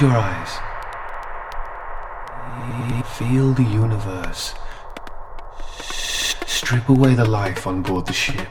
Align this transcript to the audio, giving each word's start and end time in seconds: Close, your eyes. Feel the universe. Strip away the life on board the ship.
Close, 0.00 0.12
your 0.12 0.18
eyes. 0.18 0.58
Feel 3.18 3.52
the 3.52 3.64
universe. 3.64 4.54
Strip 6.46 6.88
away 6.88 7.14
the 7.14 7.26
life 7.26 7.66
on 7.66 7.82
board 7.82 8.06
the 8.06 8.14
ship. 8.14 8.48